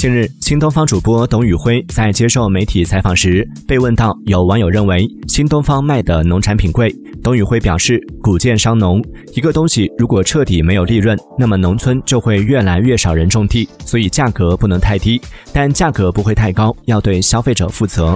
[0.00, 6.90] 近日，新东方主播董宇辉在接受媒体采访时被问到，有网友认为新东方卖的农产品贵。
[7.22, 15.20] 董宇辉表示，古建伤农，一个东西如果彻底没有利润，那么农村就会越来越少人种地，所以价格不能太低，
[15.52, 18.14] 但价格不会太高，要对消费者负责。